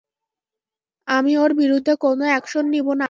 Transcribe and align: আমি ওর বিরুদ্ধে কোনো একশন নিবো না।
আমি 1.07 1.31
ওর 1.37 1.51
বিরুদ্ধে 1.53 1.93
কোনো 2.01 2.23
একশন 2.31 2.65
নিবো 2.67 2.91
না। 2.93 2.99